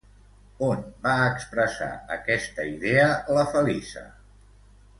On 0.67 0.79
va 1.03 1.17
expressar 1.25 1.91
aquesta 2.17 2.67
idea 2.71 3.07
la 3.39 3.45
Felisa? 3.53 4.05